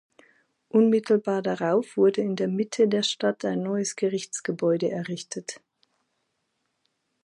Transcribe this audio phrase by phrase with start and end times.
[0.69, 5.61] Unmittelbar darauf wurde in der Mitte der Stadt ein neues Gerichtsgebäude errichtet.